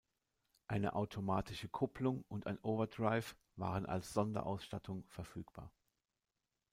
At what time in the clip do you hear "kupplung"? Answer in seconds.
1.69-2.25